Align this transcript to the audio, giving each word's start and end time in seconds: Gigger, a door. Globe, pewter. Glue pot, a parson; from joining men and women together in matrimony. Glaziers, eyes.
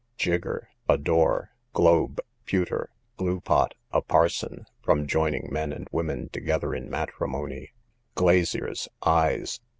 Gigger, 0.17 0.61
a 0.89 0.97
door. 0.97 1.51
Globe, 1.73 2.19
pewter. 2.47 2.89
Glue 3.17 3.39
pot, 3.39 3.75
a 3.91 4.01
parson; 4.01 4.65
from 4.81 5.05
joining 5.05 5.47
men 5.53 5.71
and 5.71 5.87
women 5.91 6.27
together 6.29 6.73
in 6.73 6.89
matrimony. 6.89 7.71
Glaziers, 8.15 8.89
eyes. 9.05 9.61